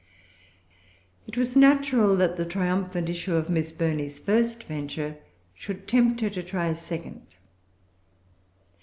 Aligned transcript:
It 1.27 1.37
was 1.37 1.55
natural 1.55 2.15
that 2.15 2.35
the 2.35 2.43
triumphant 2.43 3.07
issue 3.07 3.35
of 3.35 3.51
Miss 3.51 3.71
Burney's 3.71 4.17
first 4.19 4.63
venture 4.63 5.17
should 5.53 5.87
tempt 5.87 6.21
her 6.21 6.29
to 6.31 6.41
try 6.41 6.65
a 6.69 6.73
second. 6.75 7.27